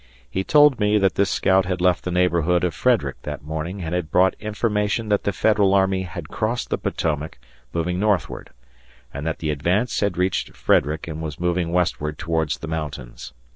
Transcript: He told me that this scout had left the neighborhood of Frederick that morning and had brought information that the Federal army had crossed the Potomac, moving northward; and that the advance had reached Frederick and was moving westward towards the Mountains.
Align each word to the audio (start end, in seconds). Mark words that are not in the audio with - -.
He 0.27 0.43
told 0.43 0.79
me 0.79 0.97
that 0.97 1.13
this 1.13 1.29
scout 1.29 1.65
had 1.67 1.79
left 1.79 2.03
the 2.05 2.09
neighborhood 2.09 2.63
of 2.63 2.73
Frederick 2.73 3.17
that 3.21 3.43
morning 3.43 3.83
and 3.83 3.93
had 3.93 4.09
brought 4.09 4.33
information 4.39 5.09
that 5.09 5.25
the 5.25 5.31
Federal 5.31 5.75
army 5.75 6.01
had 6.01 6.27
crossed 6.27 6.71
the 6.71 6.79
Potomac, 6.79 7.37
moving 7.71 7.99
northward; 7.99 8.49
and 9.13 9.27
that 9.27 9.37
the 9.37 9.51
advance 9.51 9.99
had 9.99 10.17
reached 10.17 10.55
Frederick 10.55 11.07
and 11.07 11.21
was 11.21 11.39
moving 11.39 11.71
westward 11.71 12.17
towards 12.17 12.57
the 12.57 12.67
Mountains. 12.67 13.31